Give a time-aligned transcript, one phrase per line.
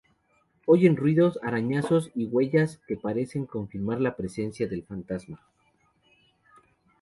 [0.65, 5.39] Oyen ruidos, arañazos y huellas que parecen confirmar la presencia del fantasma.